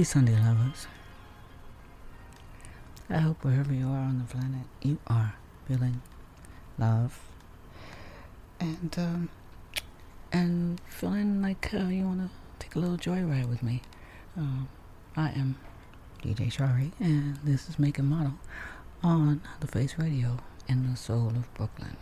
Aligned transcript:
Happy 0.00 0.06
Sunday, 0.06 0.34
lovers. 0.34 0.86
I 3.10 3.18
hope 3.18 3.44
wherever 3.44 3.70
you 3.74 3.86
are 3.86 3.98
on 3.98 4.16
the 4.16 4.24
planet, 4.24 4.66
you 4.80 4.98
are 5.08 5.34
feeling 5.68 6.00
love 6.78 7.20
and 8.58 8.94
um, 8.96 9.28
and 10.32 10.80
feeling 10.88 11.42
like 11.42 11.74
uh, 11.74 11.88
you 11.88 12.04
want 12.04 12.20
to 12.20 12.30
take 12.58 12.76
a 12.76 12.78
little 12.78 12.96
joyride 12.96 13.50
with 13.50 13.62
me. 13.62 13.82
Um, 14.38 14.70
I 15.18 15.32
am 15.32 15.56
DJ 16.22 16.50
Sharee, 16.50 16.92
and 16.98 17.36
this 17.44 17.68
is 17.68 17.78
Make 17.78 17.98
and 17.98 18.08
Model 18.08 18.38
on 19.02 19.42
the 19.60 19.66
Face 19.66 19.98
Radio 19.98 20.38
in 20.66 20.90
the 20.90 20.96
soul 20.96 21.28
of 21.28 21.52
Brooklyn. 21.52 21.98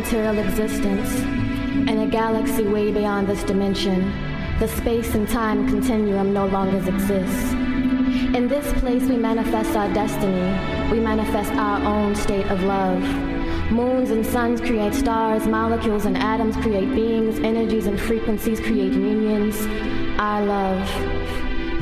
material 0.00 0.36
existence, 0.36 1.20
in 1.90 2.00
a 2.00 2.06
galaxy 2.06 2.64
way 2.64 2.92
beyond 2.92 3.26
this 3.26 3.42
dimension, 3.44 4.12
the 4.58 4.68
space 4.68 5.14
and 5.14 5.26
time 5.26 5.66
continuum 5.66 6.34
no 6.34 6.44
longer 6.48 6.76
exists. 6.76 7.52
In 8.36 8.46
this 8.46 8.70
place, 8.78 9.04
we 9.04 9.16
manifest 9.16 9.74
our 9.74 9.90
destiny. 9.94 10.92
We 10.92 11.00
manifest 11.00 11.50
our 11.52 11.80
own 11.82 12.14
state 12.14 12.44
of 12.50 12.62
love. 12.64 13.02
Moons 13.72 14.10
and 14.10 14.26
suns 14.26 14.60
create 14.60 14.92
stars, 14.92 15.46
molecules 15.46 16.04
and 16.04 16.18
atoms 16.18 16.56
create 16.56 16.94
beings, 16.94 17.38
energies 17.38 17.86
and 17.86 17.98
frequencies 17.98 18.60
create 18.60 18.92
unions. 18.92 19.56
Our 20.18 20.44
love 20.44 20.86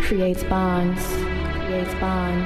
creates 0.02 0.44
bonds, 0.44 1.04
creates 1.66 1.94
bonds. 1.94 2.43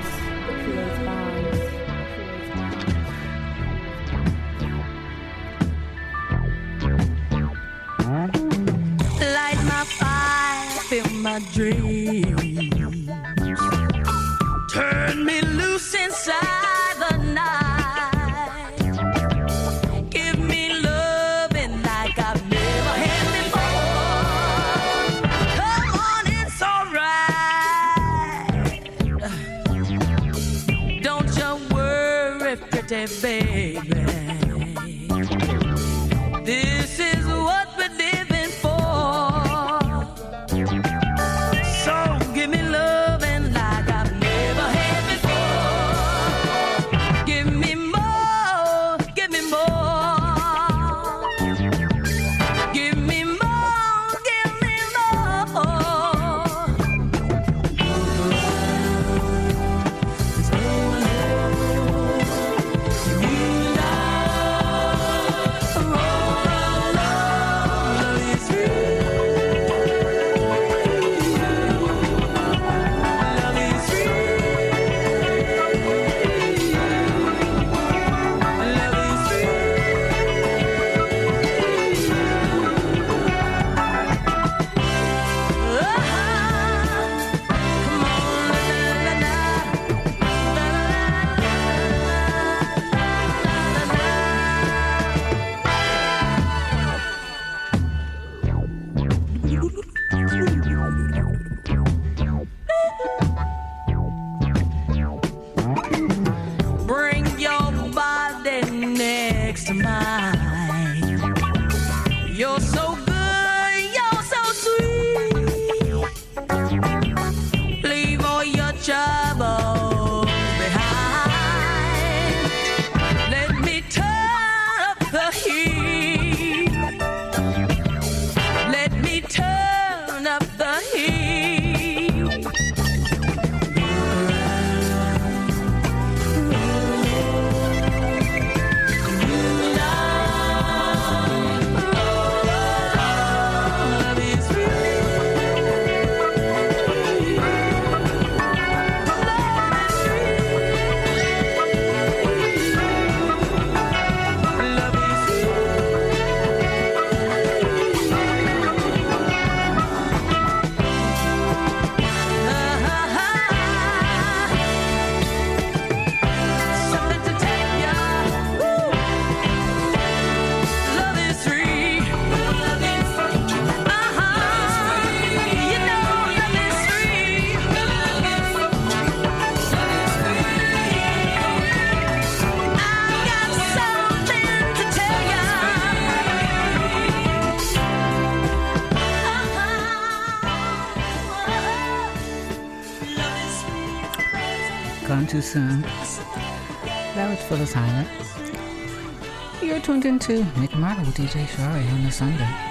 tuned 200.17 200.31
into 200.31 200.50
Mick 200.59 200.75
Model 200.79 201.05
with 201.05 201.17
DJ 201.17 201.45
Sharee 201.45 201.93
on 201.93 202.05
the 202.05 202.11
Sunday. 202.11 202.68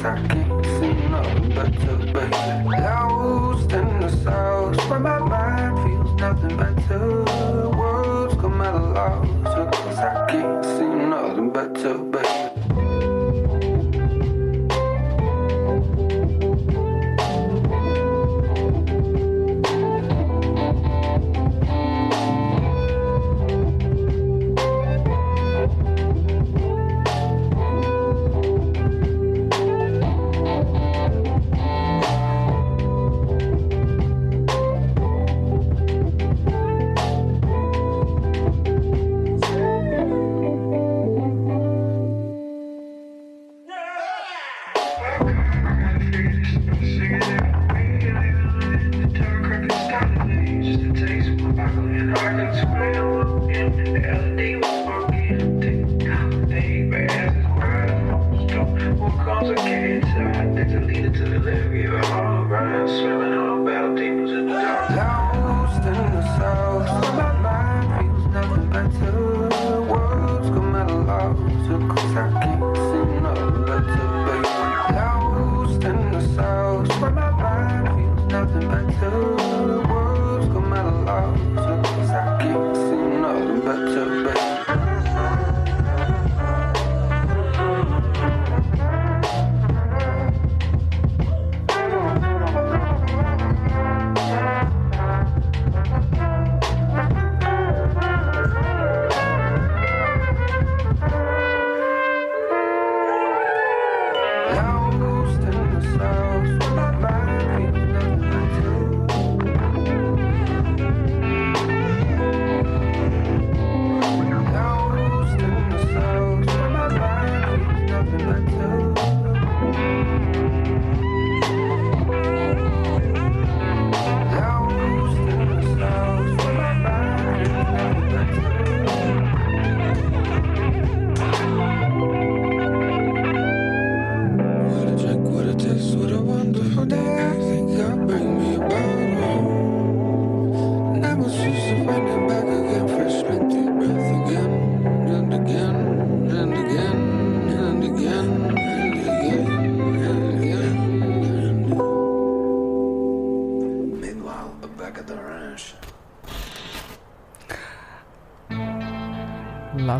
forever. 0.00 0.39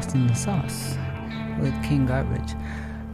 lost 0.00 0.14
in 0.14 0.26
the 0.26 0.34
sauce 0.34 0.96
with 1.60 1.74
King 1.84 2.06
Garbage. 2.06 2.54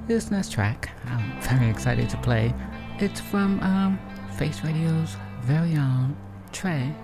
This 0.06 0.30
next 0.30 0.52
track 0.52 0.90
I'm 1.06 1.40
very 1.40 1.68
excited 1.68 2.08
to 2.10 2.16
play. 2.18 2.54
It's 3.00 3.20
from 3.20 3.58
um, 3.60 3.98
Face 4.38 4.62
Radio's 4.62 5.16
very 5.40 5.76
own 5.76 6.16
Trey 6.52 6.94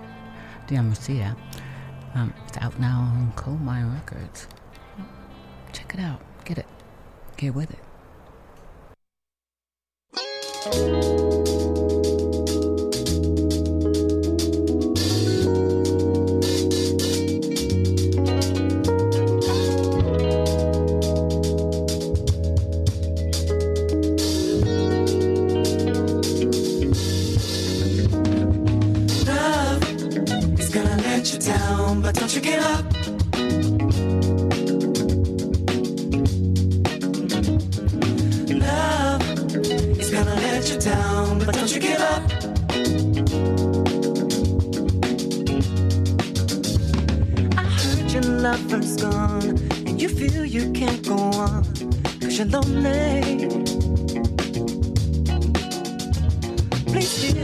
Diamorcia. 0.67 1.35
Um, 2.15 2.33
it's 2.47 2.57
out 2.59 2.79
now 2.79 3.11
on 3.13 3.33
Coal 3.35 3.55
Mine 3.55 3.93
Records. 3.93 4.47
Check 5.73 5.95
it 5.95 5.99
out. 5.99 6.21
Get 6.45 6.59
it. 6.59 6.67
Get 7.35 7.53
with 7.53 7.69
it. 7.69 7.92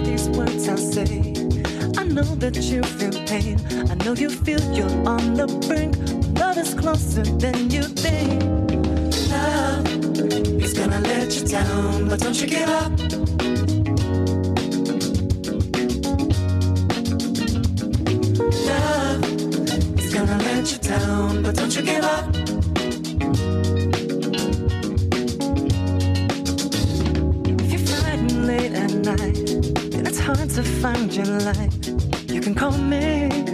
these 0.10 0.30
words 0.30 0.68
I 0.68 0.76
say. 0.76 1.34
I 1.98 2.04
know 2.04 2.30
that 2.44 2.56
you 2.56 2.82
feel 2.98 3.18
pain. 3.28 3.58
I 3.92 3.96
know 4.04 4.14
you 4.14 4.30
feel 4.30 4.62
you're 4.74 4.96
on 5.08 5.36
the 5.36 5.48
brink. 5.68 5.94
Love 6.40 6.58
is 6.58 6.74
closer 6.74 7.24
than 7.24 7.70
you 7.70 7.84
think. 7.84 8.42
Love 9.30 9.86
is 10.66 10.74
gonna 10.74 11.02
let 11.02 11.30
you 11.36 11.46
down, 11.48 12.10
but 12.10 12.20
don't 12.20 12.40
you 12.42 12.48
give 12.48 12.70
up. 12.70 12.92
Love 18.70 20.00
is 20.00 20.14
gonna 20.14 20.38
let 20.50 20.72
you 20.72 20.80
down, 20.80 21.44
but 21.44 21.56
don't 21.56 21.76
you 21.76 21.84
give 21.84 22.04
up. 22.04 22.40
night 29.16 29.49
it's 30.10 30.18
hard 30.18 30.50
to 30.50 30.64
find 30.64 31.14
your 31.14 31.28
light. 31.28 31.88
You 32.32 32.42
can 32.42 32.56
call 32.56 32.72
me. 32.72 33.49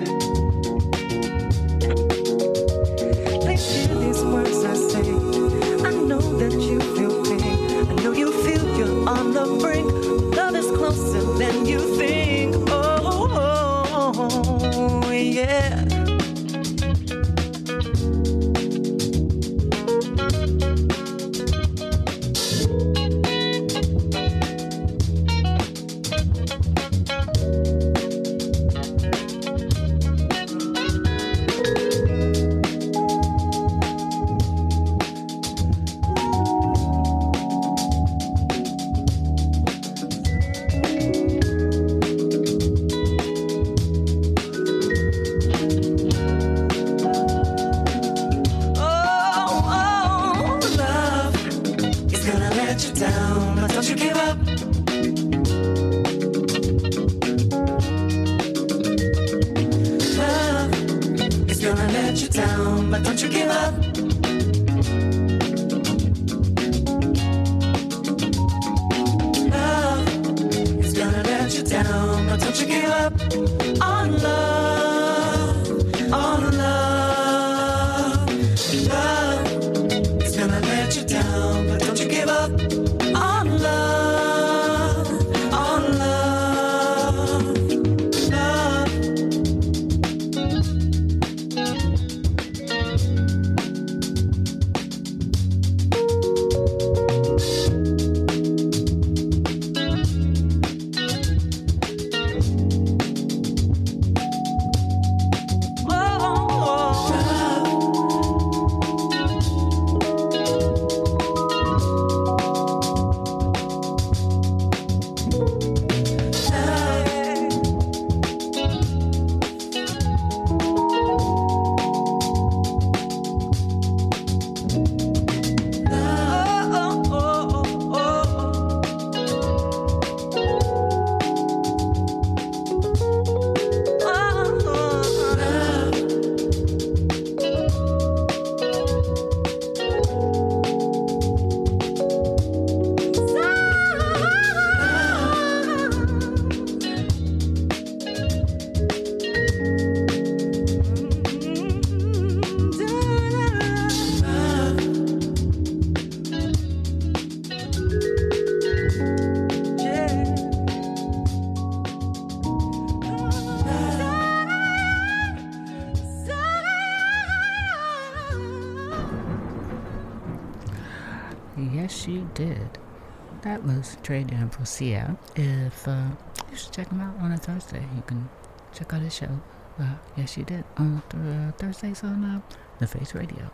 Trade 174.05 174.31
and 174.33 174.51
Procia. 174.51 175.17
If 175.35 175.87
uh, 175.87 176.09
you 176.51 176.57
should 176.57 176.71
check 176.71 176.89
him 176.89 177.01
out 177.01 177.15
on 177.19 177.31
a 177.31 177.37
Thursday, 177.37 177.83
you 177.95 178.03
can 178.05 178.29
check 178.71 178.93
out 178.93 179.01
his 179.01 179.15
show. 179.15 179.33
Uh, 179.79 179.95
yes, 180.15 180.37
you 180.37 180.43
did 180.43 180.63
on 180.77 181.01
th- 181.09 181.23
uh, 181.25 181.51
Thursdays 181.57 182.03
on 182.03 182.23
uh, 182.23 182.41
the 182.77 182.85
Face 182.85 183.15
Radio. 183.15 183.49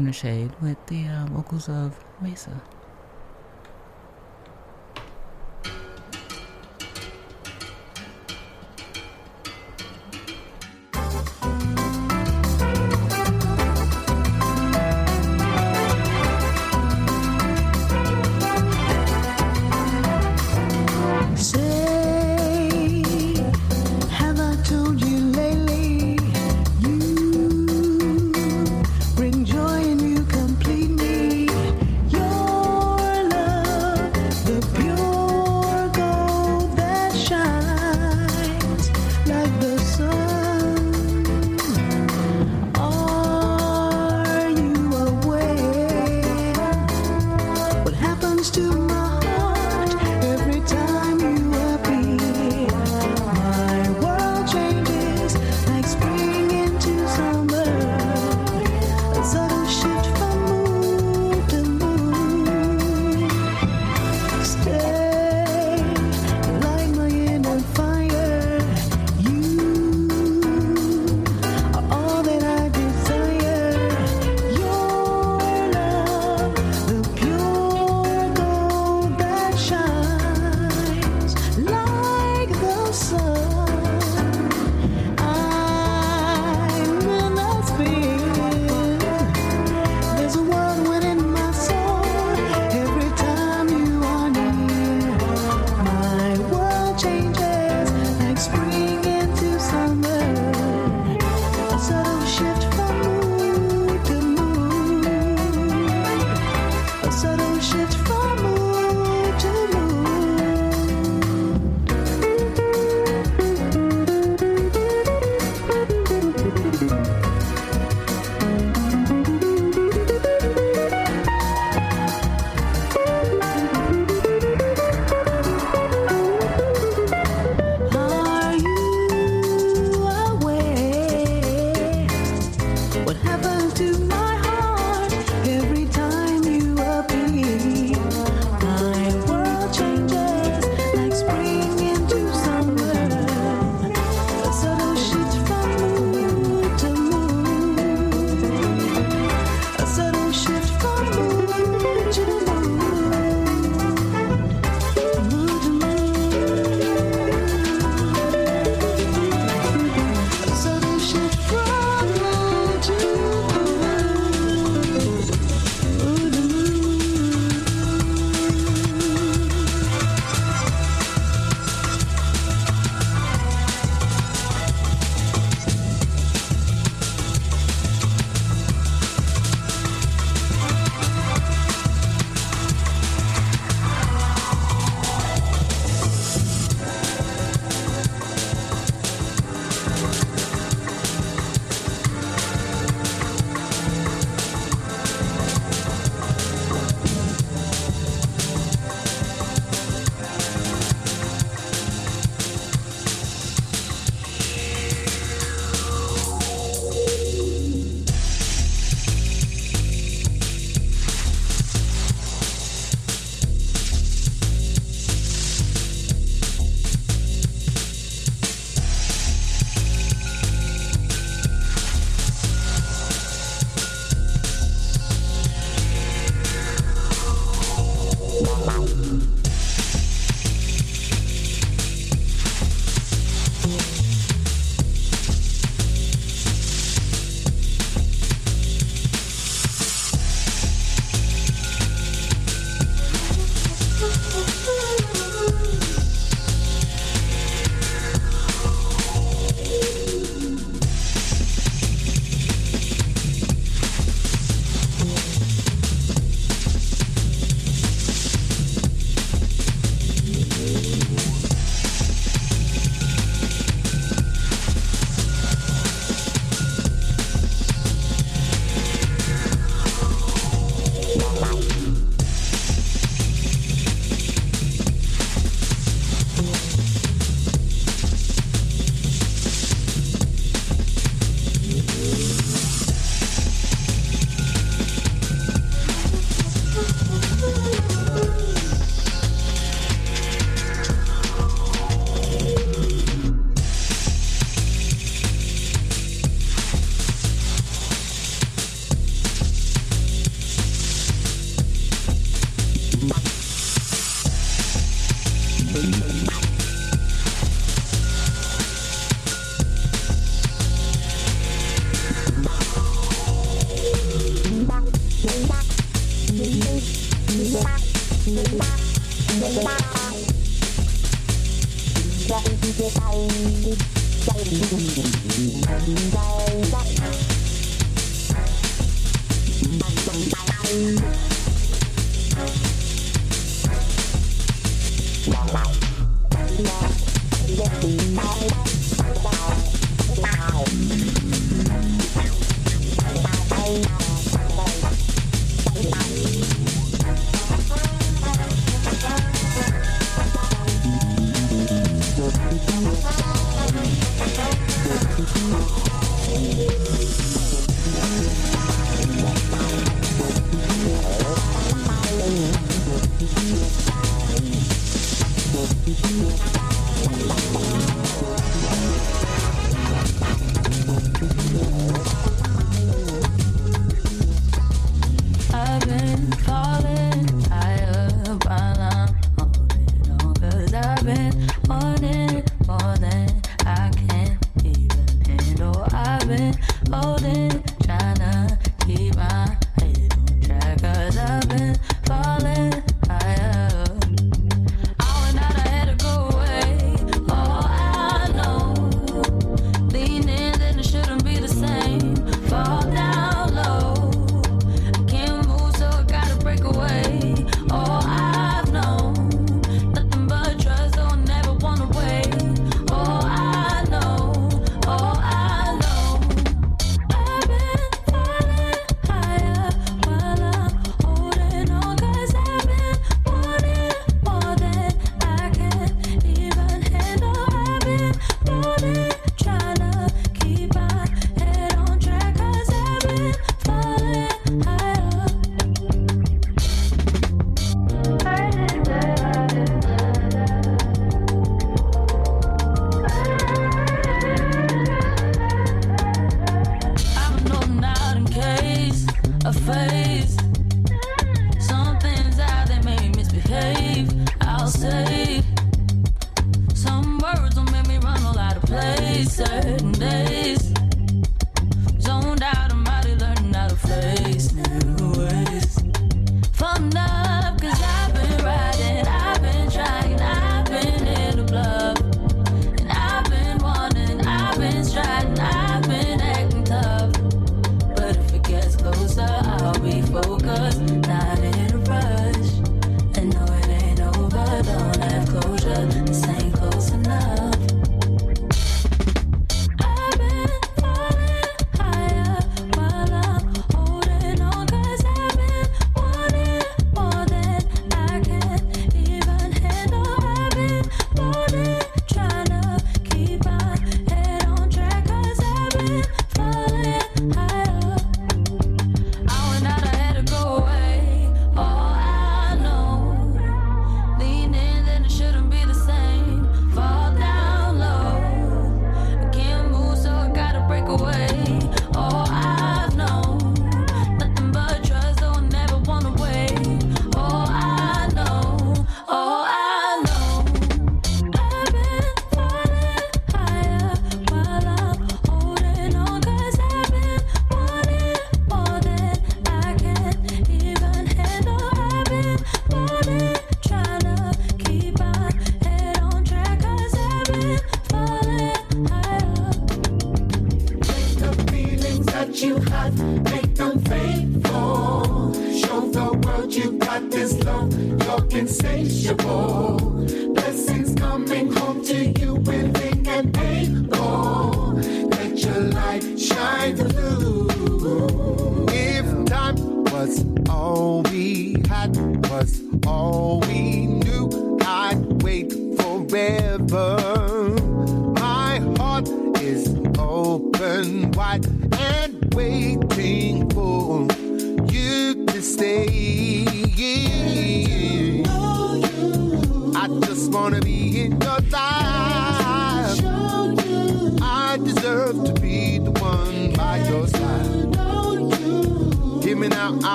From 0.00 0.06
Inner 0.06 0.12
Shade 0.14 0.50
with 0.62 0.78
the 0.86 1.06
uh, 1.06 1.26
vocals 1.26 1.68
of 1.68 1.94
Mesa. 2.22 2.62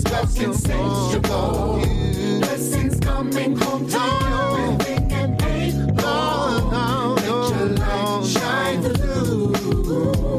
It's 0.00 0.12
love 0.12 0.40
insatiable. 0.40 1.80
You. 1.80 2.38
Blessings 2.38 3.00
coming 3.00 3.56
home 3.56 3.88
to 3.88 3.96
you. 3.96 4.00
Oh. 4.00 4.78
Everything 4.80 5.12
and 5.12 5.42
ain't 5.42 5.96
long. 5.96 6.70
Oh, 6.72 7.16
no, 7.26 7.26
Let 7.26 7.58
your 7.58 7.68
light 7.70 8.24
shine 8.24 8.82
through. 8.82 9.52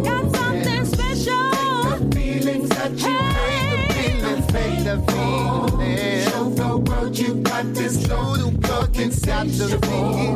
Got 0.06 0.34
something 0.34 0.86
special. 0.86 1.52
Take 1.52 2.00
the 2.00 2.16
feelings 2.16 2.70
that 2.70 2.92
you 2.92 3.08
hey. 3.10 3.88
hate. 3.88 4.22
The 4.22 4.32
feeling, 4.32 4.42
fade 4.44 4.86
the 4.86 4.98
feeling. 5.12 6.24
Show 6.30 6.50
the 6.52 6.78
world 6.78 7.20
you 7.20 7.34
got 7.36 7.74
this 7.74 8.08
love. 8.08 8.40
Look 8.40 8.98
inside 8.98 9.50
the. 9.50 9.78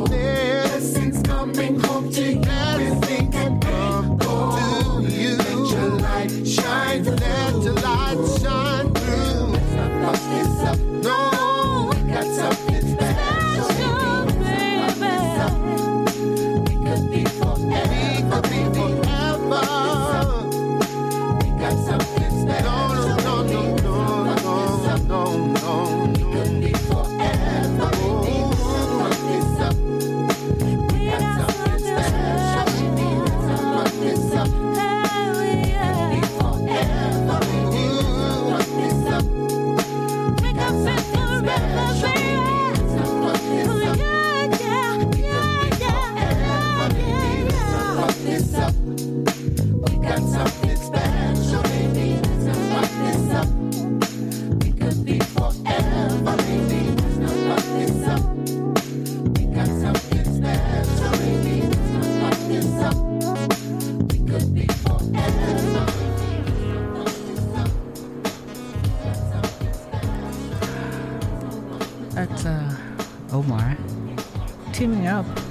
Blessings 0.06 1.22
coming 1.24 1.80
home 1.80 2.12
to 2.12 2.22
you. 2.22 2.42
Living 2.42 3.34
and 3.36 3.60
be 3.62 4.26
long. 4.26 5.04
Let 5.06 5.72
your 5.72 5.90
light 6.02 6.46
shine 6.46 7.06
through 7.06 7.53
must 10.04 10.30
be 10.30 10.44
something. 10.44 10.93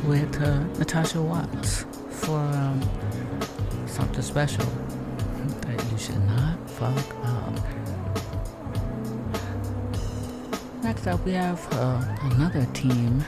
with 0.05 0.43
uh, 0.43 0.59
Natasha 0.79 1.21
Watts 1.23 1.87
for 2.11 2.39
um, 2.39 2.81
something 3.87 4.23
special 4.23 4.65
that 5.63 5.93
you 5.93 5.99
should 5.99 6.25
not 6.27 6.59
fuck 6.69 7.15
up. 7.25 7.59
Next 10.83 11.07
up, 11.07 11.25
we 11.25 11.33
have 11.33 11.67
uh, 11.75 12.05
another 12.33 12.67
team 12.75 13.25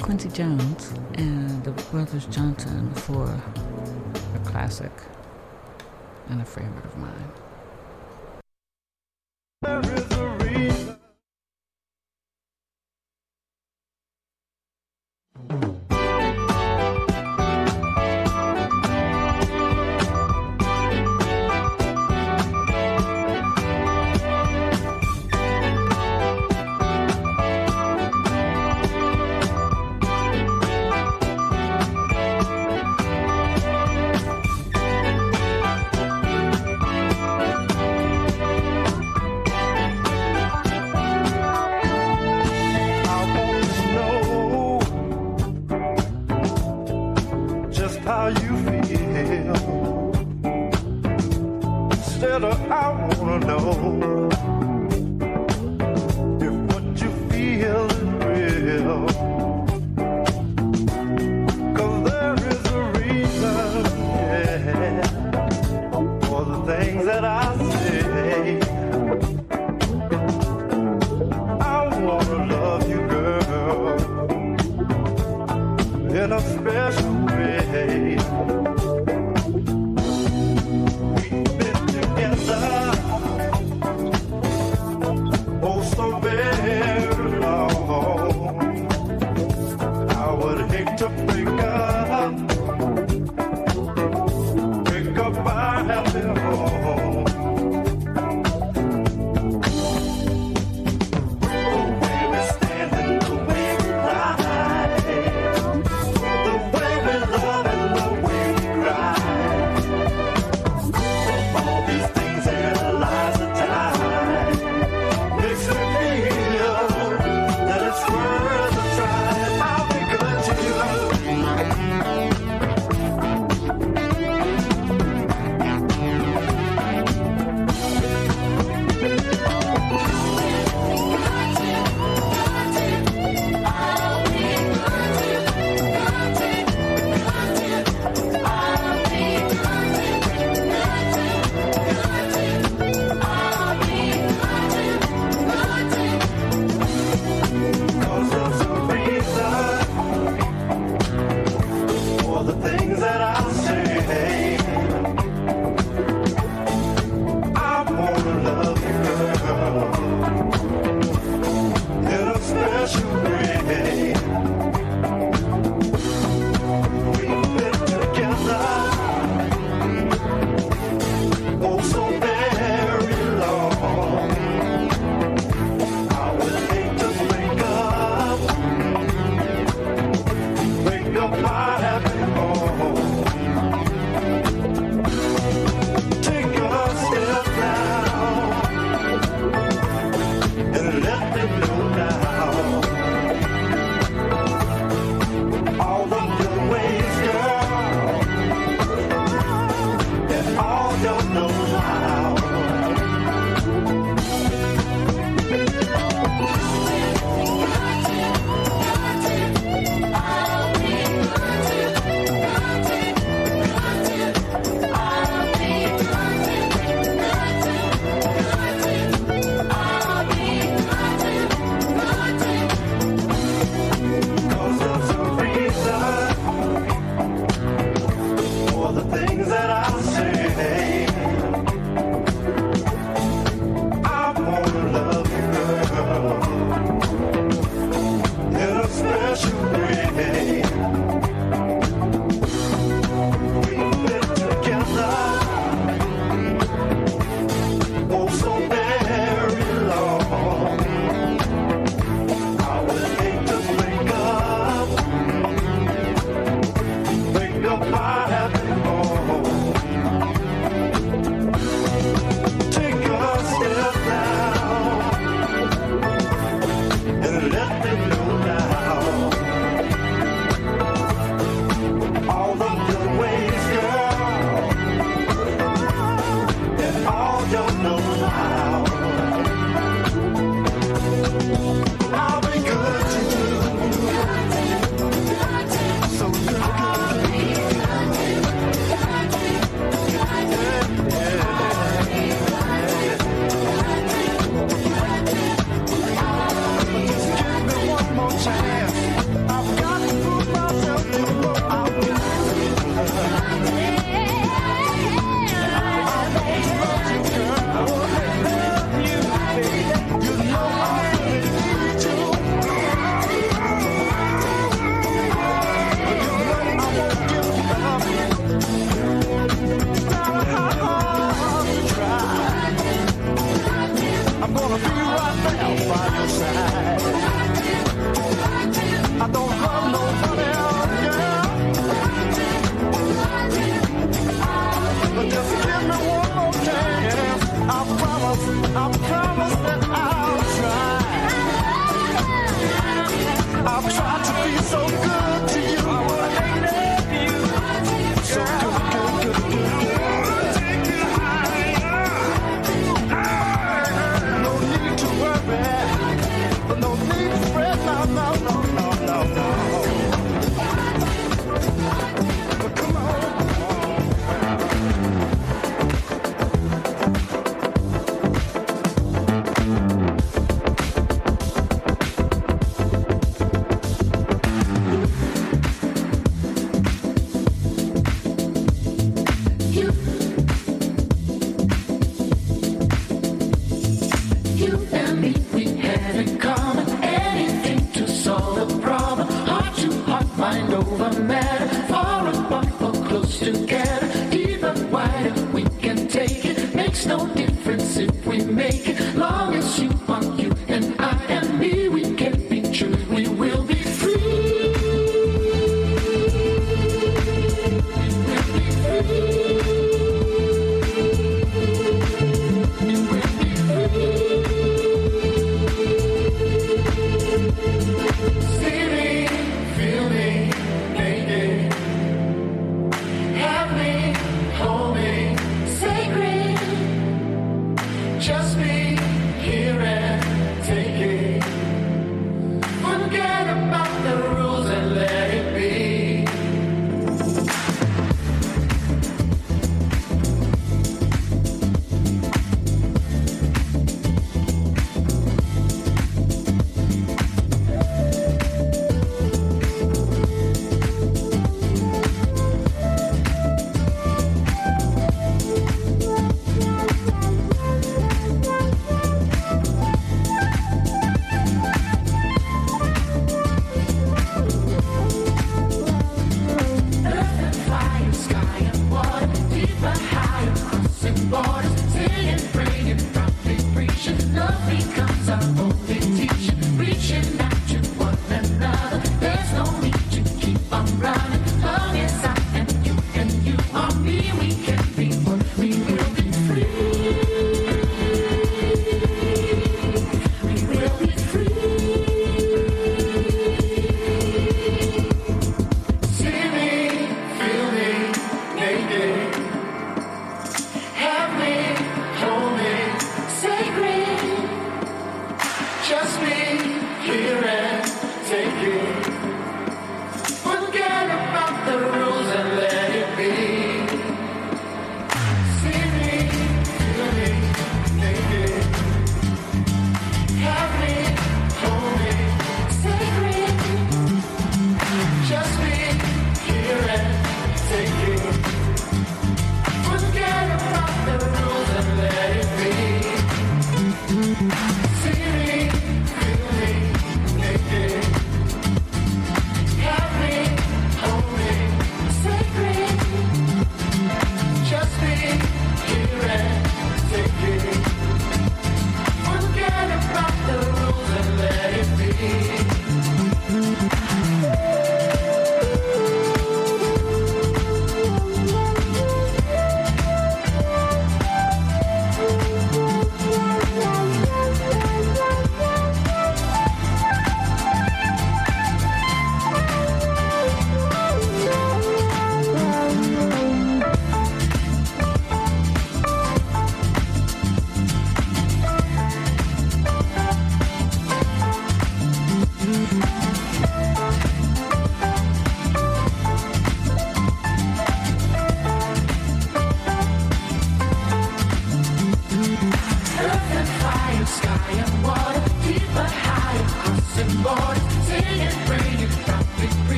Quincy 0.00 0.28
Jones 0.28 0.92
and 1.14 1.64
the 1.64 1.72
Brothers 1.90 2.26
Johnson 2.26 2.92
for 2.94 3.24
a 3.24 4.38
classic 4.44 4.92
and 6.28 6.40
a 6.40 6.44
favorite 6.44 6.84
of 6.84 6.96
mine. 6.98 7.43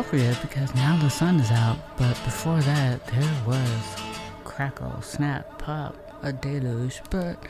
appropriate 0.00 0.40
because 0.40 0.74
now 0.74 0.96
the 1.02 1.10
sun 1.10 1.38
is 1.38 1.50
out, 1.50 1.76
but 1.98 2.14
before 2.24 2.58
that, 2.60 3.06
there 3.08 3.42
was 3.46 3.96
crackle, 4.44 5.02
snap, 5.02 5.58
pop, 5.58 5.94
a 6.22 6.32
deluge, 6.32 7.02
but 7.10 7.44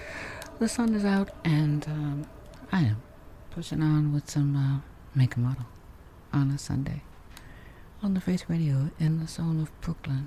the 0.58 0.68
sun 0.68 0.92
is 0.96 1.04
out, 1.04 1.30
and 1.44 1.86
um, 1.86 2.26
I 2.72 2.80
am 2.80 3.02
pushing 3.52 3.80
on 3.80 4.12
with 4.12 4.28
some 4.28 4.56
uh, 4.56 4.80
Make 5.14 5.36
and 5.36 5.44
Model 5.44 5.66
on 6.32 6.50
a 6.50 6.58
Sunday 6.58 7.04
on 8.02 8.14
the 8.14 8.20
Face 8.20 8.44
Radio 8.48 8.90
in 8.98 9.20
the 9.20 9.28
zone 9.28 9.60
of 9.60 9.80
Brooklyn. 9.80 10.26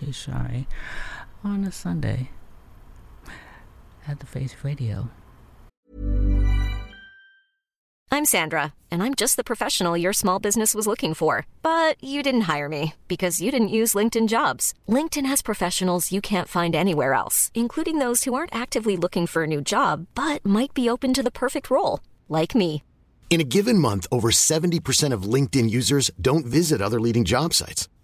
DJ 0.00 0.12
Sharee 0.12 0.66
on 1.44 1.64
a 1.64 1.72
Sunday 1.72 2.30
at 4.08 4.20
the 4.20 4.26
Face 4.26 4.56
Radio. 4.62 5.10
I'm 8.12 8.24
Sandra, 8.24 8.74
and 8.90 9.04
I'm 9.04 9.14
just 9.14 9.36
the 9.36 9.44
professional 9.44 9.96
your 9.96 10.12
small 10.12 10.40
business 10.40 10.74
was 10.74 10.86
looking 10.86 11.14
for. 11.14 11.46
But 11.62 12.02
you 12.02 12.22
didn't 12.22 12.52
hire 12.52 12.68
me 12.68 12.94
because 13.08 13.40
you 13.40 13.50
didn't 13.50 13.68
use 13.68 13.94
LinkedIn 13.94 14.28
jobs. 14.28 14.74
LinkedIn 14.88 15.26
has 15.26 15.42
professionals 15.42 16.10
you 16.10 16.20
can't 16.20 16.48
find 16.48 16.74
anywhere 16.74 17.14
else, 17.14 17.50
including 17.54 17.98
those 17.98 18.24
who 18.24 18.34
aren't 18.34 18.54
actively 18.54 18.96
looking 18.96 19.26
for 19.26 19.44
a 19.44 19.46
new 19.46 19.60
job 19.60 20.06
but 20.14 20.44
might 20.44 20.74
be 20.74 20.88
open 20.88 21.14
to 21.14 21.22
the 21.22 21.30
perfect 21.30 21.70
role, 21.70 22.00
like 22.28 22.54
me. 22.54 22.82
In 23.30 23.40
a 23.40 23.44
given 23.44 23.78
month, 23.78 24.08
over 24.10 24.30
70% 24.32 25.12
of 25.12 25.22
LinkedIn 25.22 25.70
users 25.70 26.10
don't 26.20 26.44
visit 26.44 26.82
other 26.82 27.00
leading 27.00 27.24
job 27.24 27.54
sites. 27.54 27.88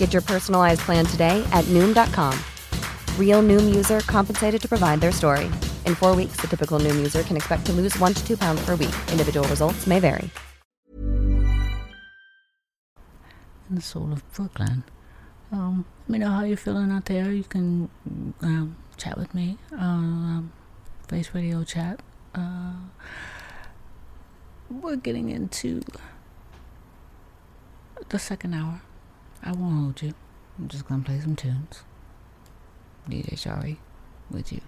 Get 0.00 0.12
your 0.12 0.22
personalized 0.22 0.80
plan 0.80 1.06
today 1.06 1.46
at 1.52 1.64
Noom.com. 1.66 2.36
Real 3.18 3.40
Noom 3.40 3.72
user 3.72 4.00
compensated 4.08 4.60
to 4.62 4.68
provide 4.68 5.00
their 5.00 5.12
story. 5.12 5.44
In 5.86 5.94
four 5.94 6.16
weeks, 6.16 6.40
the 6.40 6.48
typical 6.48 6.80
Noom 6.80 6.96
user 6.96 7.22
can 7.22 7.36
expect 7.36 7.64
to 7.66 7.72
lose 7.72 7.96
one 8.00 8.14
to 8.14 8.26
two 8.26 8.36
pounds 8.36 8.60
per 8.66 8.72
week. 8.72 8.96
Individual 9.12 9.46
results 9.46 9.86
may 9.86 10.00
vary. 10.00 10.28
in 13.70 13.76
the 13.76 13.82
soul 13.82 14.12
of 14.12 14.30
Brooklyn. 14.32 14.82
Um, 15.52 15.84
let 16.02 16.10
me 16.10 16.18
know 16.18 16.30
how 16.30 16.44
you're 16.44 16.56
feeling 16.56 16.90
out 16.90 17.06
there. 17.06 17.30
You 17.30 17.44
can 17.44 17.88
um, 18.42 18.76
chat 18.96 19.16
with 19.16 19.34
me 19.34 19.58
on 19.72 19.78
um, 19.78 20.52
Face 21.08 21.30
Radio 21.34 21.64
Chat. 21.64 22.00
Uh, 22.34 22.74
we're 24.68 24.96
getting 24.96 25.30
into 25.30 25.82
the 28.08 28.18
second 28.18 28.54
hour. 28.54 28.82
I 29.42 29.52
won't 29.52 29.74
hold 29.74 30.02
you. 30.02 30.14
I'm 30.58 30.68
just 30.68 30.86
gonna 30.86 31.02
play 31.02 31.18
some 31.20 31.36
tunes. 31.36 31.82
DJ 33.08 33.34
Sharee 33.34 33.78
with 34.30 34.52
you. 34.52 34.60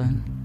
Brooklyn. 0.00 0.39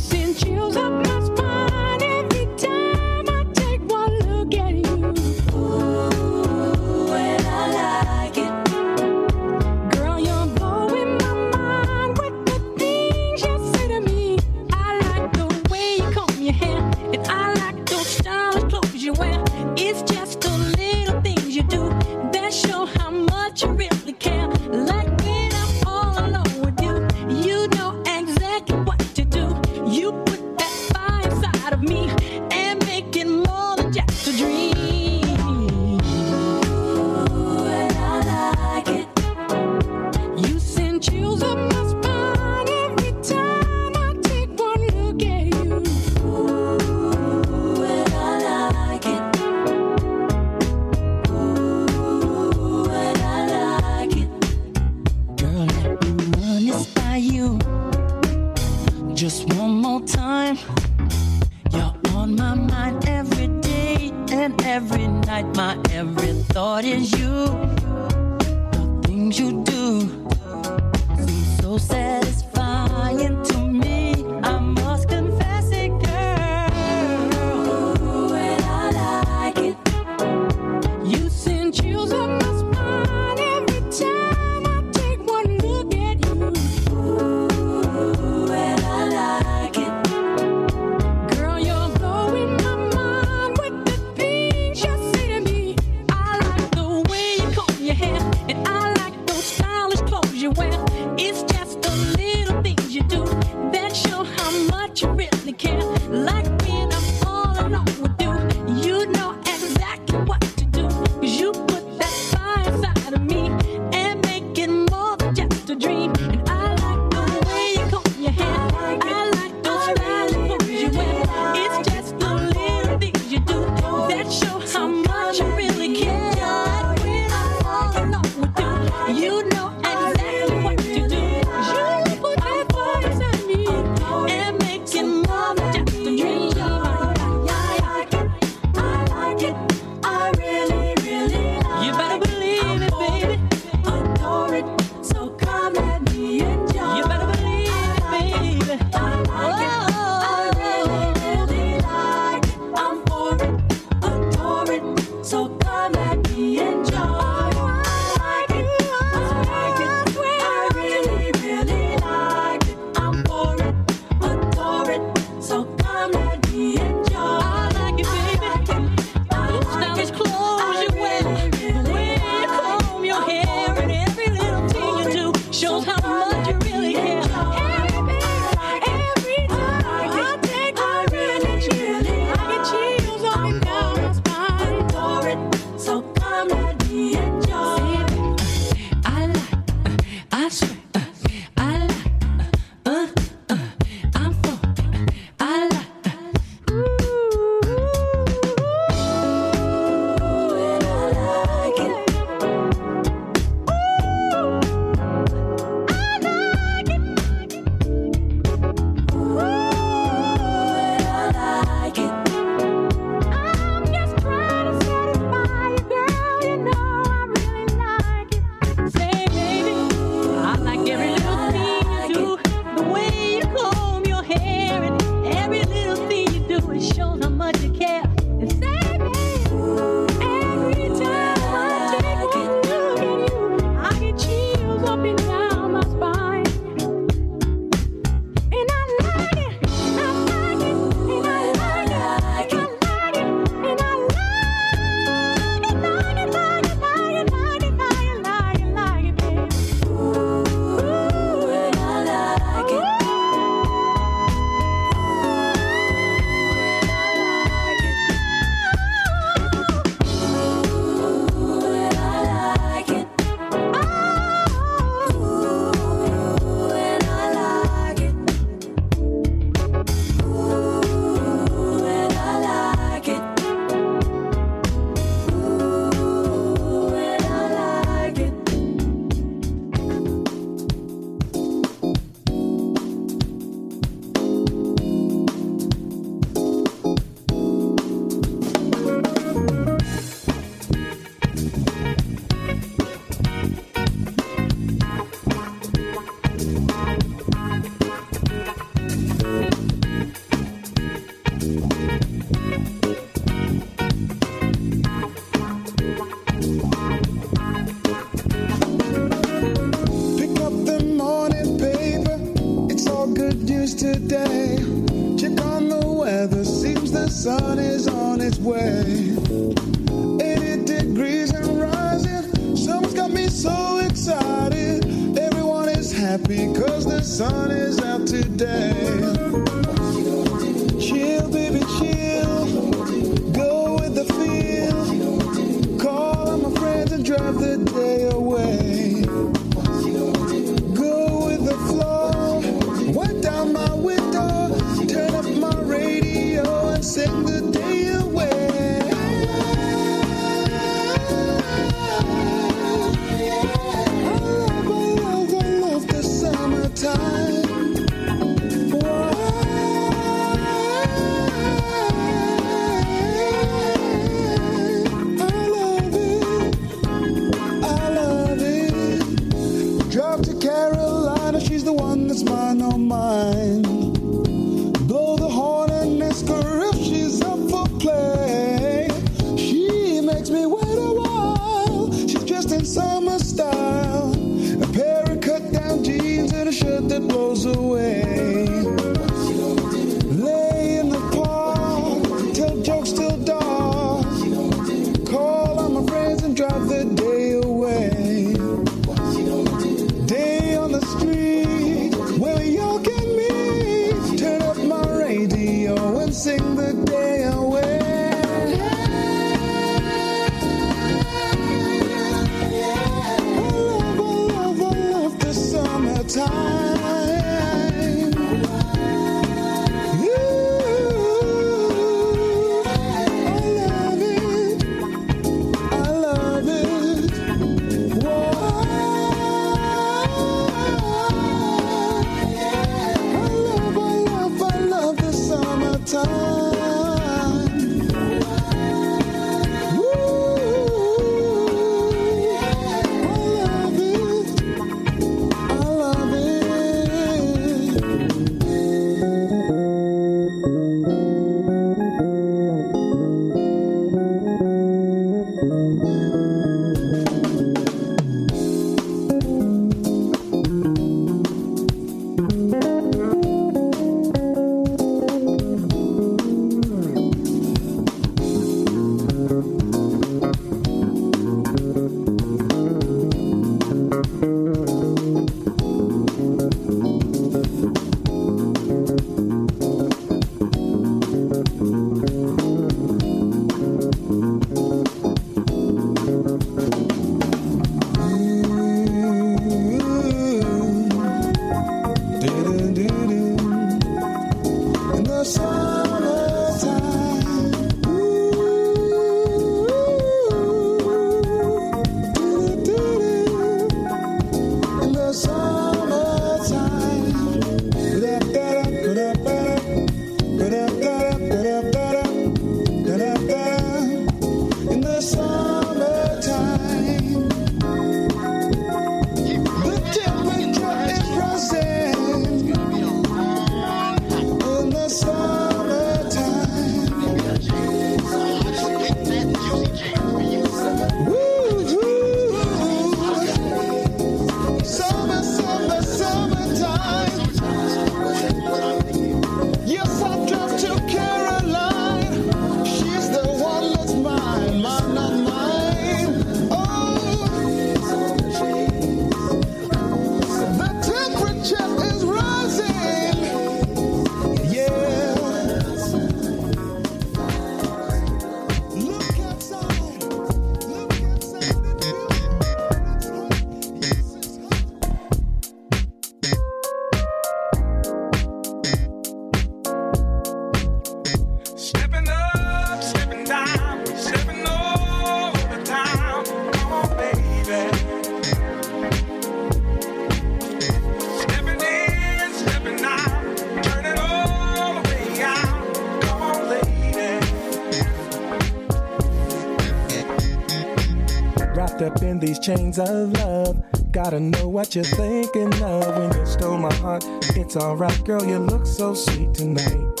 Chains 592.46 592.78
of 592.78 593.12
love. 593.14 593.60
Gotta 593.90 594.20
know 594.20 594.46
what 594.46 594.76
you're 594.76 594.84
thinking 594.84 595.52
of 595.64 595.98
when 595.98 596.16
you 596.16 596.26
stole 596.26 596.58
my 596.58 596.72
heart. 596.74 597.04
It's 597.34 597.56
alright, 597.56 598.04
girl, 598.04 598.24
you 598.24 598.38
look 598.38 598.66
so 598.66 598.94
sweet 598.94 599.34
tonight. 599.34 600.00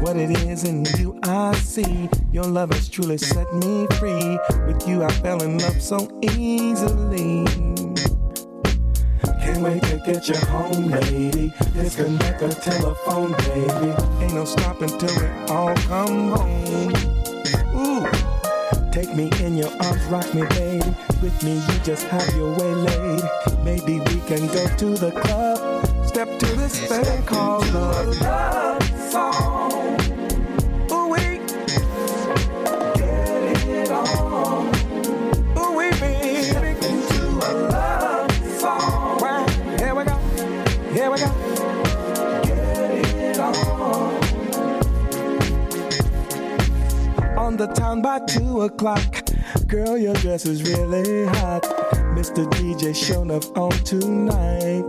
What 0.00 0.16
it 0.16 0.30
is 0.30 0.64
in 0.64 0.86
you 0.96 1.20
I 1.24 1.54
see. 1.56 2.08
Your 2.32 2.44
love 2.44 2.72
has 2.72 2.88
truly 2.88 3.18
set 3.18 3.52
me 3.52 3.86
free. 3.98 4.38
With 4.66 4.88
you 4.88 5.04
I 5.04 5.12
fell 5.20 5.42
in 5.42 5.58
love 5.58 5.82
so 5.82 6.08
easily. 6.22 7.44
Can't 9.42 9.62
wait 9.62 9.82
to 9.82 10.02
get 10.06 10.26
you 10.28 10.36
home, 10.36 10.88
lady. 10.88 11.52
Disconnect 11.74 12.40
the 12.40 12.48
telephone, 12.48 13.32
baby. 13.32 14.24
Ain't 14.24 14.32
no 14.32 14.46
stopping 14.46 14.88
till 14.98 15.14
we 15.14 15.52
all 15.52 15.74
come 15.74 16.30
home. 16.30 17.15
Me 19.16 19.30
in 19.42 19.56
your 19.56 19.70
arms, 19.80 20.04
rock 20.10 20.34
me, 20.34 20.42
baby. 20.50 20.84
With 21.22 21.42
me, 21.42 21.54
you 21.54 21.78
just 21.82 22.06
have 22.08 22.36
your 22.36 22.54
way, 22.54 22.74
lady. 22.74 23.22
Maybe 23.64 23.98
we 23.98 24.20
can 24.26 24.46
go 24.48 24.66
to 24.76 24.90
the 24.90 25.10
club. 25.10 26.06
Step 26.06 26.38
to 26.38 26.46
this 26.56 26.78
thing 26.86 27.22
called 27.24 27.66
love. 27.72 28.65
The 47.56 47.66
town 47.68 48.02
by 48.02 48.18
two 48.20 48.62
o'clock. 48.62 49.24
Girl, 49.66 49.96
your 49.96 50.14
dress 50.14 50.44
is 50.44 50.62
really 50.62 51.26
hot. 51.26 51.62
Mr. 52.14 52.44
DJ 52.52 52.94
shown 52.94 53.30
up 53.30 53.44
on 53.56 53.70
tonight. 53.84 54.84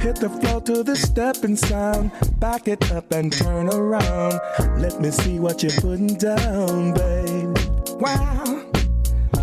Hit 0.00 0.16
the 0.16 0.28
floor 0.28 0.60
to 0.62 0.82
the 0.82 0.96
stepping 0.96 1.56
sound. 1.56 2.10
Back 2.40 2.66
it 2.66 2.90
up 2.90 3.12
and 3.12 3.32
turn 3.32 3.68
around. 3.68 4.40
Let 4.76 5.00
me 5.00 5.10
see 5.10 5.38
what 5.38 5.62
you're 5.62 5.80
putting 5.80 6.14
down, 6.14 6.92
babe. 6.94 7.56
Wow. 8.00 8.64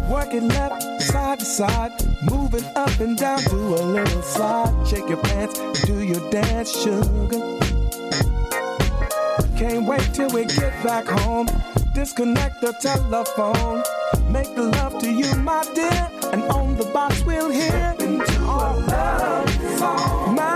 Work 0.09 0.33
it 0.33 0.43
left, 0.43 1.01
side 1.01 1.39
to 1.39 1.45
side. 1.45 1.91
Moving 2.29 2.65
up 2.75 2.99
and 2.99 3.17
down, 3.17 3.41
do 3.45 3.57
a 3.57 3.83
little 3.83 4.21
slide. 4.21 4.85
Shake 4.87 5.07
your 5.07 5.21
pants, 5.23 5.59
do 5.85 6.03
your 6.03 6.29
dance, 6.29 6.71
sugar. 6.77 7.60
Can't 9.61 9.85
wait 9.85 10.09
till 10.11 10.27
we 10.31 10.45
get 10.45 10.73
back 10.83 11.05
home. 11.05 11.45
Disconnect 11.93 12.61
the 12.61 12.73
telephone. 12.81 13.83
Make 14.33 14.55
the 14.55 14.63
love 14.63 14.99
to 15.03 15.11
you, 15.11 15.35
my 15.35 15.63
dear. 15.75 16.09
And 16.33 16.41
on 16.45 16.77
the 16.77 16.85
box 16.85 17.21
we'll 17.21 17.51
hear 17.51 17.95
love 17.99 18.25
song. 18.25 18.87
My, 20.35 20.50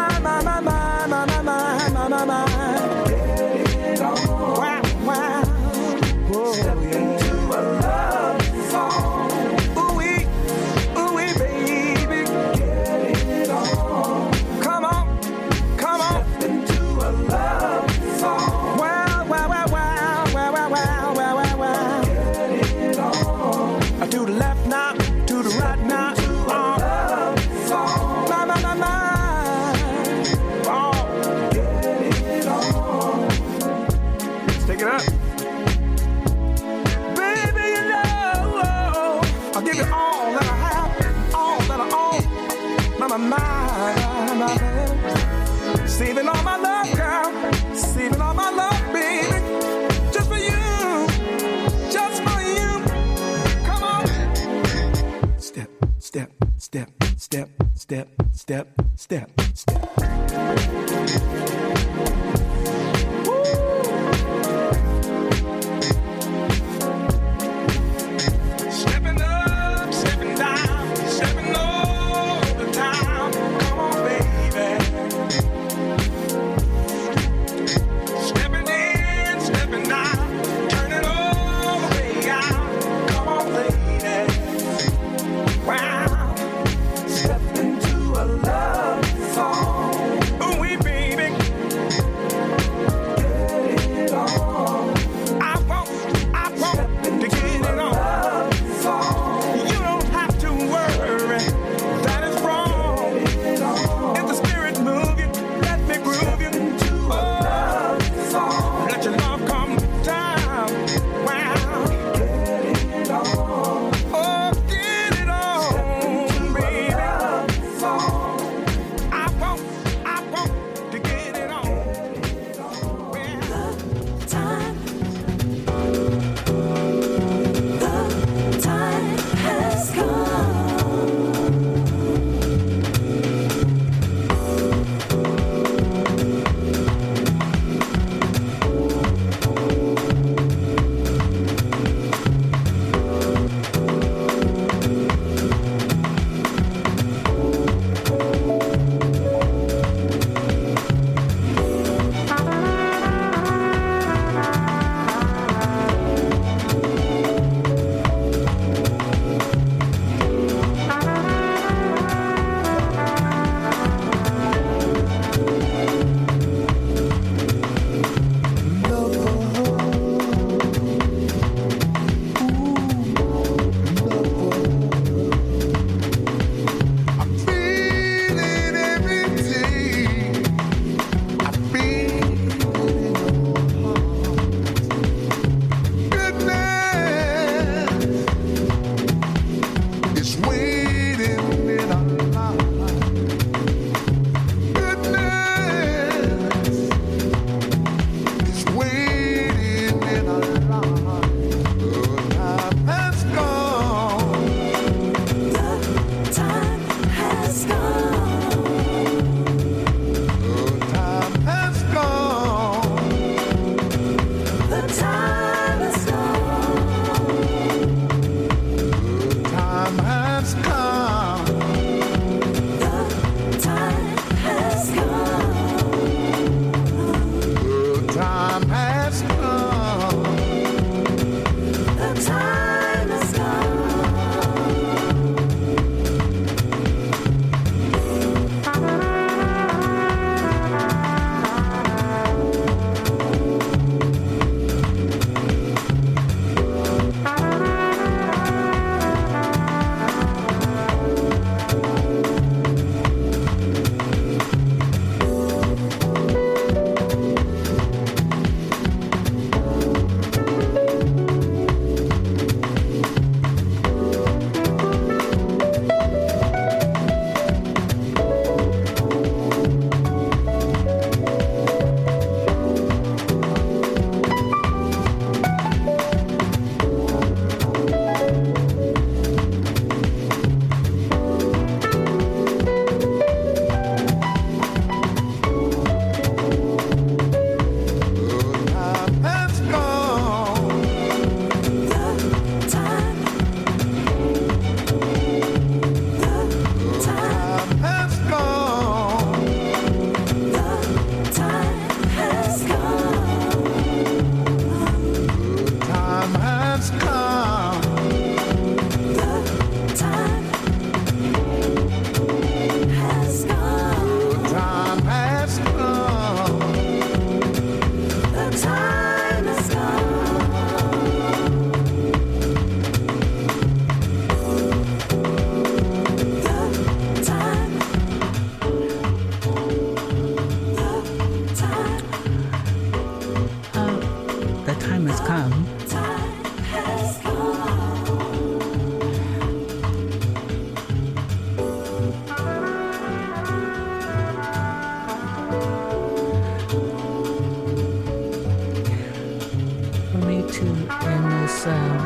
For 350.12 350.18
me 350.26 350.42
to 350.52 350.66
end 351.06 351.32
this 351.32 351.68
um, 351.68 351.98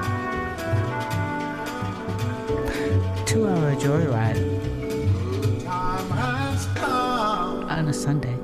two-hour 3.26 3.76
joyride 3.76 4.40
on 7.70 7.88
a 7.88 7.94
Sunday 7.94 8.38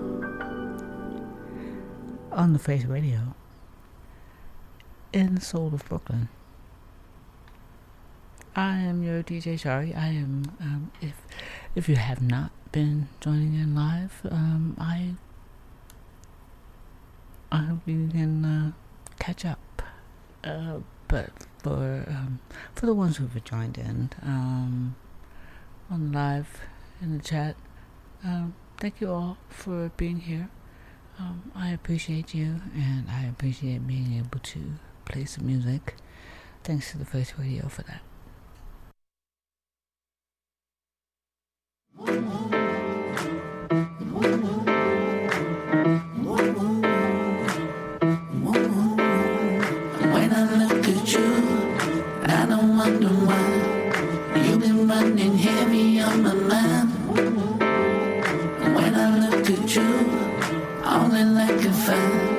on 2.31 2.53
the 2.53 2.59
Face 2.59 2.85
Radio 2.85 3.35
in 5.15 5.35
the 5.35 5.41
soul 5.41 5.71
of 5.73 5.85
Brooklyn. 5.85 6.27
I 8.53 8.79
am 8.79 9.01
your 9.01 9.23
DJ 9.23 9.55
Sharee. 9.55 9.95
I 9.95 10.07
am. 10.07 10.51
Um, 10.59 10.91
if 11.01 11.13
if 11.73 11.87
you 11.89 11.95
have 11.95 12.21
not 12.21 12.51
been 12.73 13.07
joining 13.21 13.53
in 13.53 13.73
live, 13.75 14.21
um, 14.29 14.75
I 14.77 15.15
I 17.51 17.57
hope 17.63 17.79
you 17.85 18.09
can 18.11 18.45
uh, 18.45 18.71
catch 19.17 19.45
up. 19.45 19.81
Uh, 20.43 20.79
but 21.07 21.31
for 21.59 22.05
um, 22.07 22.39
for 22.75 22.85
the 22.85 22.93
ones 22.93 23.17
who've 23.17 23.43
joined 23.45 23.77
in 23.77 24.09
um, 24.21 24.95
on 25.89 26.11
live 26.11 26.59
in 27.01 27.17
the 27.17 27.23
chat, 27.23 27.55
um, 28.23 28.53
thank 28.77 28.99
you 28.99 29.11
all 29.11 29.37
for 29.49 29.91
being 29.95 30.19
here. 30.19 30.49
Um, 31.17 31.51
I 31.55 31.69
appreciate 31.69 32.33
you, 32.33 32.61
and 32.75 33.09
I 33.09 33.23
appreciate 33.25 33.87
being 33.87 34.13
able 34.17 34.39
to 34.39 34.75
play 35.05 35.25
some 35.25 35.45
music. 35.45 35.95
Thanks 36.63 36.91
to 36.91 36.97
the 36.97 37.05
Face 37.05 37.33
Radio 37.37 37.67
for 37.67 37.83
that. 37.83 38.01
When 50.13 50.33
I 50.33 50.43
look 50.57 50.87
at 50.87 51.13
you, 51.13 51.27
I 52.23 52.45
don't 52.47 52.77
wonder 52.77 53.07
why 53.09 54.41
you've 54.43 54.59
been 54.59 54.87
running 54.87 55.37
heavy 55.37 55.99
on 56.01 56.23
my 56.23 56.33
mind. 56.33 56.89
When 58.75 58.95
I 58.95 59.17
look 59.19 59.49
at 59.49 59.75
you, 59.75 59.89
all 60.83 61.07
that 61.09 61.37
I 61.37 61.47
can 61.61 61.73
find, 61.73 62.34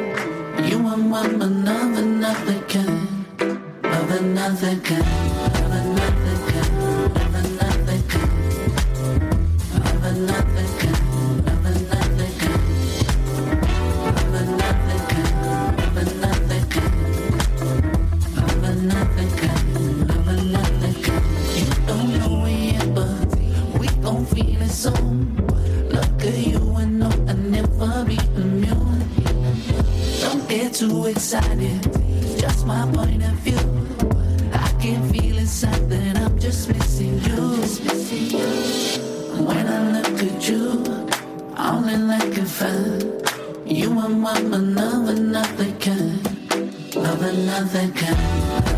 don't 24.07 24.25
feel 24.29 24.63
it 24.63 24.71
so 24.71 25.46
too 30.79 31.07
excited, 31.07 31.81
just 32.39 32.67
my 32.67 32.87
point 32.93 33.23
of 33.25 33.33
view. 33.41 33.59
I 34.53 34.69
can 34.79 35.09
feel 35.11 35.39
inside 35.39 35.89
that 35.89 36.19
I'm 36.19 36.39
just 36.39 36.69
missing 36.69 37.19
you. 37.21 37.41
When 39.43 39.67
I 39.67 39.93
look 39.93 40.23
at 40.23 40.47
you, 40.47 40.85
that 41.57 42.11
I 42.11 42.21
can 42.31 42.45
find, 42.45 43.03
you 43.65 43.89
are 43.99 44.11
one 44.11 44.51
of 44.53 45.09
another 45.09 45.73
kind. 45.81 46.27
Of 46.95 47.23
another 47.23 47.89
kind, 47.93 48.76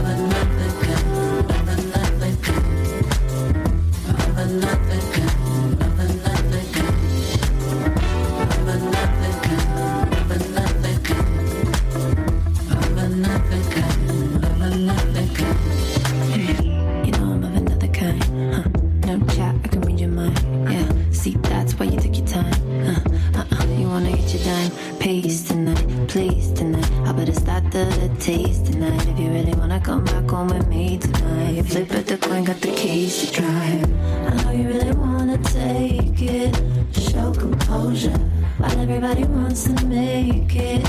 taste 28.28 28.66
tonight. 28.66 29.08
If 29.08 29.18
you 29.18 29.30
really 29.30 29.54
wanna 29.54 29.80
come 29.80 30.04
back 30.04 30.28
home 30.28 30.48
with 30.48 30.68
me 30.68 30.98
tonight, 30.98 31.64
flip 31.64 31.90
it 31.92 32.06
the 32.08 32.18
coin, 32.18 32.44
got 32.44 32.60
the 32.60 32.72
keys 32.72 33.14
to 33.22 33.26
drive. 33.40 33.88
I 34.28 34.30
know 34.36 34.50
you 34.50 34.68
really 34.68 34.92
wanna 34.92 35.38
take 35.38 36.20
it, 36.20 36.52
show 36.92 37.32
composure, 37.32 38.20
while 38.58 38.78
everybody 38.84 39.24
wants 39.24 39.64
to 39.64 39.72
make 39.86 40.54
it. 40.54 40.84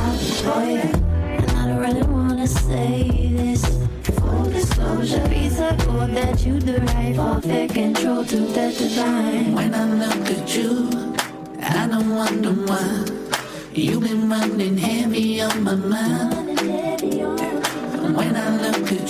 I'll 0.00 0.18
for 0.44 0.64
you, 0.76 0.92
and 1.36 1.50
I 1.58 1.62
don't 1.68 1.80
really 1.86 2.06
wanna 2.16 2.46
say 2.46 3.30
this. 3.40 3.62
Full 4.18 4.44
disclosure, 4.50 5.24
I 5.68 5.76
code 5.82 6.10
that 6.20 6.44
you 6.44 6.60
derive 6.60 7.18
all 7.18 7.40
fair 7.40 7.68
control 7.68 8.22
to 8.32 8.38
the 8.56 8.66
divine. 8.78 9.54
When 9.54 9.72
I 9.74 9.84
look 10.02 10.24
at 10.38 10.54
you, 10.54 10.90
I 11.62 11.88
don't 11.88 12.10
wonder 12.14 12.52
why 12.68 13.06
you've 13.72 14.02
been 14.02 14.28
running 14.28 14.76
heavy 14.76 15.40
on 15.40 15.64
my 15.64 15.74
mind 15.74 16.45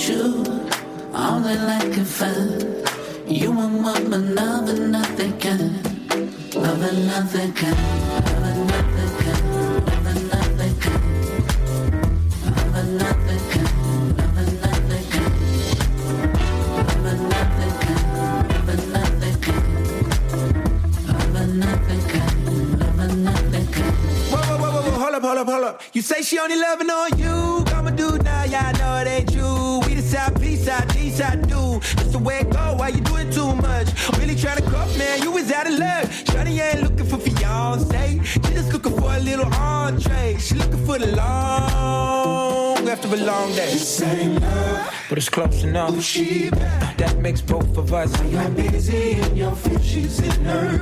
you, 0.09 0.43
all 1.13 1.39
that 1.41 1.69
I 1.69 1.89
can 1.93 2.05
find. 2.05 2.63
You 3.27 3.51
and 3.59 3.83
one 3.83 4.13
another, 4.13 4.87
nothing 4.87 5.37
can. 5.37 5.83
Love 6.53 6.81
another 6.81 7.51
can, 7.53 7.75
love 8.23 8.47
another 8.51 9.07
can, 9.21 9.39
love 9.85 10.05
another 10.05 10.59
can, 13.51 13.67
love 14.17 14.37
another 14.37 15.01
can. 15.11 15.27
Hold 24.99 25.13
up, 25.15 25.23
hold 25.23 25.37
up, 25.37 25.47
hold 25.47 25.63
up. 25.63 25.81
You 25.93 26.01
say 26.01 26.21
she 26.21 26.39
only 26.39 26.59
loving 26.59 26.89
on 26.89 27.17
you. 27.17 27.63
Come 27.65 27.87
and 27.87 27.97
do 27.97 28.17
now, 28.19 28.43
yeah, 28.45 28.71
I 28.73 28.77
know 28.79 28.97
it 29.01 29.07
ain't 29.07 29.31
true. 29.31 29.36
That's 31.79 32.11
the 32.11 32.19
way 32.19 32.39
it 32.39 32.49
go, 32.49 32.75
why 32.77 32.89
you 32.89 33.01
doing 33.01 33.29
too 33.29 33.55
much? 33.55 33.87
Really 34.17 34.35
trying 34.35 34.57
to 34.57 34.63
cuff, 34.63 34.97
man, 34.97 35.21
you 35.21 35.31
was 35.31 35.51
out 35.51 35.67
of 35.67 35.77
luck. 35.77 36.05
Shawty 36.27 36.59
ain't 36.59 36.83
looking 36.83 37.05
for 37.05 37.17
fiance. 37.17 38.21
She 38.23 38.39
just 38.39 38.73
looking 38.73 38.95
for 38.97 39.13
a 39.13 39.19
little 39.19 39.51
entree. 39.53 40.37
She 40.39 40.55
looking 40.55 40.85
for 40.85 40.97
the 40.97 41.15
long 41.15 42.87
after 42.89 43.07
a 43.07 43.17
long 43.17 43.51
day. 43.53 43.69
Same 43.69 44.35
love, 44.35 44.93
but 45.09 45.17
it's 45.17 45.29
close 45.29 45.63
enough. 45.63 46.01
She 46.01 46.49
That 46.97 47.17
makes 47.19 47.41
both 47.41 47.77
of 47.77 47.93
us. 47.93 48.11
I'm 48.21 48.53
busy 48.53 49.11
in 49.19 49.35
your 49.35 49.55
field, 49.55 49.83
she's 49.83 50.19
in 50.19 50.45
her 50.45 50.79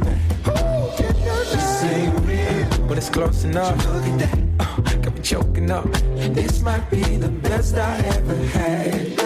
Same 1.82 2.16
real, 2.26 2.88
but 2.88 2.98
it's 2.98 3.10
close 3.10 3.44
enough. 3.44 3.78
Look 3.94 4.06
at 4.06 4.20
that, 4.20 4.40
uh, 4.60 4.96
got 5.02 5.16
me 5.16 5.22
choking 5.22 5.72
up. 5.72 5.86
This 6.34 6.62
might 6.62 6.90
be 6.90 7.02
the 7.18 7.30
best 7.30 7.76
I 7.76 7.98
ever 8.00 8.36
had. 8.58 9.25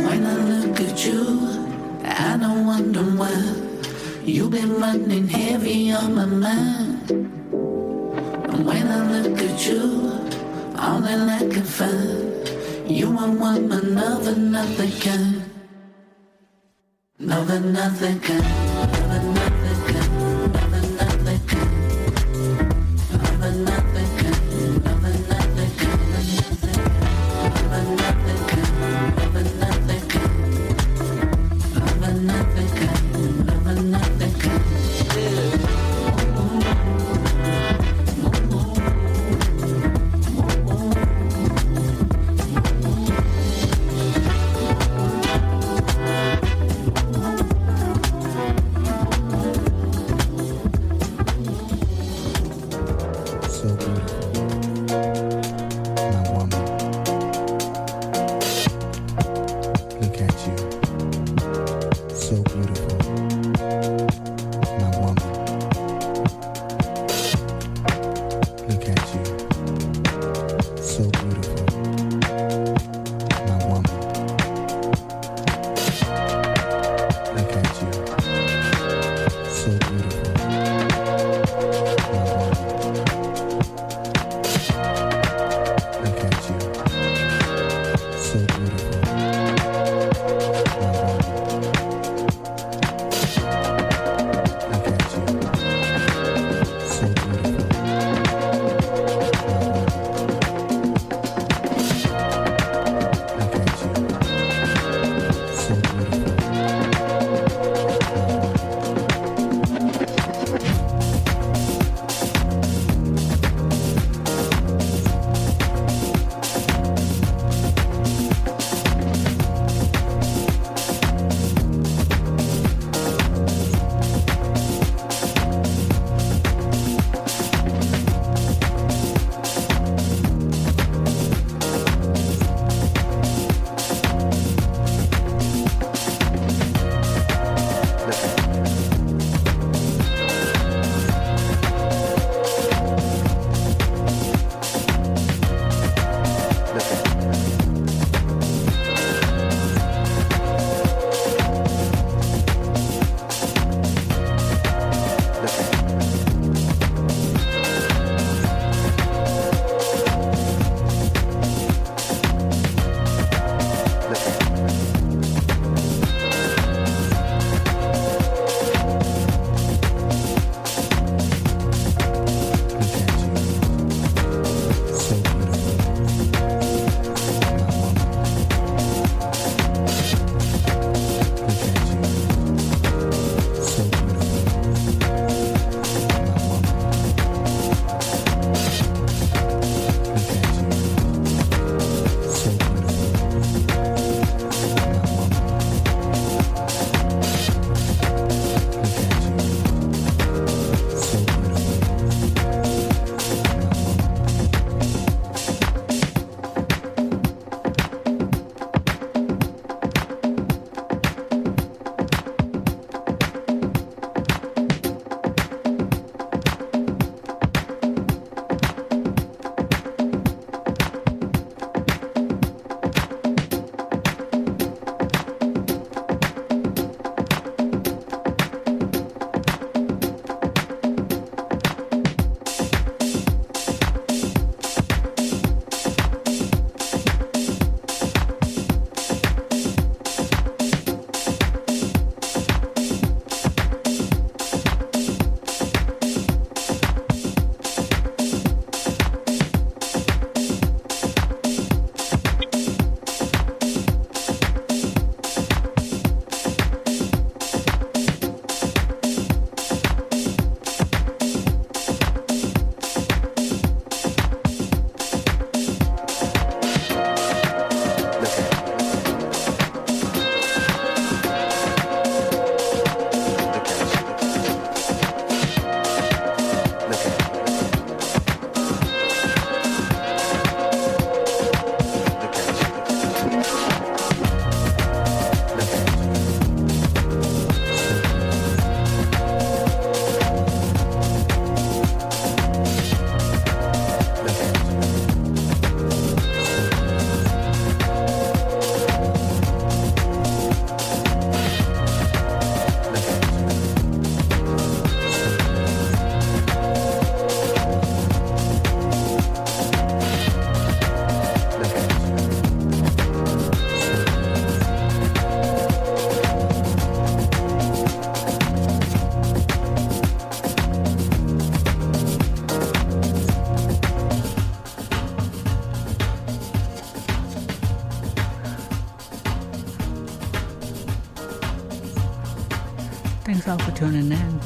When 0.00 0.24
I 0.26 0.36
look 0.36 0.80
at 0.80 1.04
you, 1.04 1.20
I 2.02 2.38
don't 2.40 2.66
wonder 2.66 3.02
why. 3.02 3.36
You've 4.24 4.50
been 4.50 4.80
running 4.80 5.28
heavy 5.28 5.92
on 5.92 6.14
my 6.14 6.24
mind. 6.24 7.10
And 7.10 8.66
when 8.66 8.86
I 8.88 9.00
look 9.12 9.38
at 9.38 9.66
you, 9.66 9.82
all 10.78 11.00
that 11.00 11.28
I 11.28 11.46
can 11.52 11.62
find, 11.62 12.90
you 12.90 13.08
are 13.18 13.30
one 13.30 13.70
another 13.70 14.34
kind, 15.00 15.42
of 17.30 17.50
another 17.50 18.14
kind, 18.20 18.46
of 18.80 18.98
another 18.98 19.31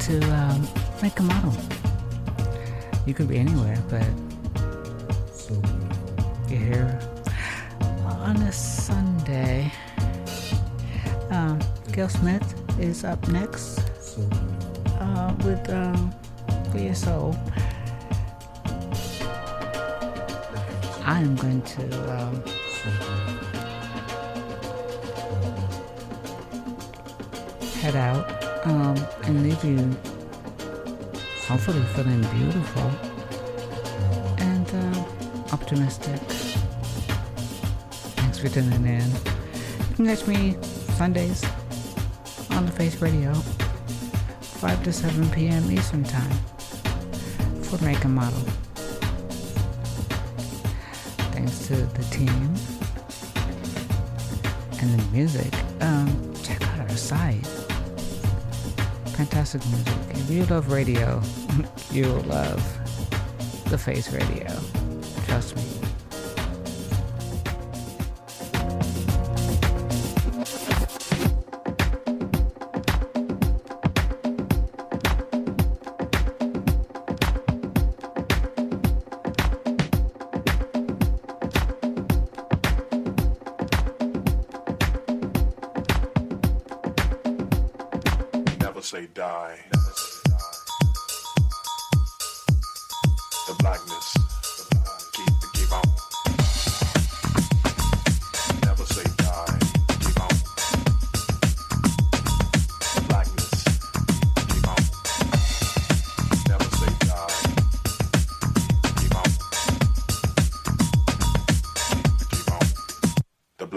to 0.07 0.23
um, 0.37 0.69
Make 1.03 1.19
and 1.19 1.27
Model. 1.27 1.53
You 3.07 3.13
could 3.13 3.27
be 3.27 3.39
anywhere, 3.39 3.77
but 3.91 4.07
you're 6.49 6.61
here 6.61 7.01
on 8.05 8.37
a 8.37 8.53
Sunday. 8.53 9.73
Um, 11.31 11.59
Gail 11.91 12.09
Smith 12.09 12.55
is 12.79 13.03
up 13.03 13.27
next 13.27 13.76
hopefully 31.67 32.05
feeling 32.05 32.21
beautiful 32.39 32.89
and 34.39 34.69
uh, 34.73 35.53
optimistic. 35.53 36.21
Thanks 38.15 38.39
for 38.39 38.49
tuning 38.49 38.87
in. 38.87 39.11
You 39.89 39.97
can 39.97 40.07
catch 40.07 40.29
me 40.29 40.57
Sundays 40.97 41.45
on 42.51 42.67
the 42.67 42.73
Face 42.73 43.03
Radio, 43.03 43.33
5 43.33 44.85
to 44.85 44.93
7 44.93 45.29
p.m. 45.31 45.69
Eastern 45.73 46.05
Time 46.05 46.31
for 47.65 47.83
Make 47.85 48.05
and 48.05 48.15
Model. 48.15 48.39
Thanks 51.33 51.67
to 51.67 51.75
the 51.75 52.05
team 52.13 52.55
and 54.81 55.01
the 55.01 55.05
music. 55.11 55.53
Um, 55.81 56.33
check 56.45 56.63
out 56.63 56.79
our 56.79 56.97
site. 56.97 57.45
Fantastic 59.17 59.67
music. 59.67 59.95
If 60.11 60.31
you 60.31 60.45
love 60.47 60.71
radio, 60.71 61.21
you'll 61.97 62.21
love 62.25 62.63
the 63.71 63.79
Face 63.79 64.13
Radio. 64.13 64.76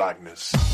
Blackness. 0.10 0.69